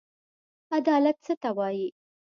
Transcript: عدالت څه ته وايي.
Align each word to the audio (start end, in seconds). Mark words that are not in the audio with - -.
عدالت 0.77 1.17
څه 1.25 1.33
ته 1.41 1.49
وايي. 1.57 1.87